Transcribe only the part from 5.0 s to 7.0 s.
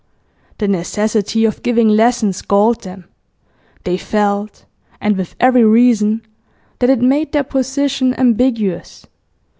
with every reason that